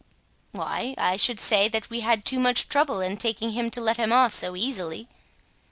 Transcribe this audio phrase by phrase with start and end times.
[0.51, 3.97] "Why, I should say that we had too much trouble in taking him to let
[3.97, 5.07] him off so easily."